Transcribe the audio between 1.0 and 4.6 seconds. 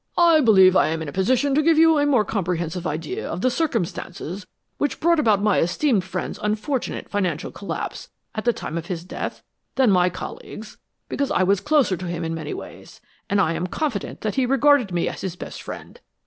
in a position to give you a more comprehensive idea of the circumstances